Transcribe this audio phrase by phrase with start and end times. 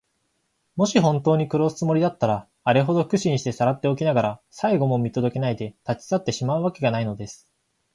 [0.77, 7.47] もしほんとうに殺すつもりだったら、あれほど苦心してさらっておきながら、最期も見とどけないで、たちさってしまうわけがないのです。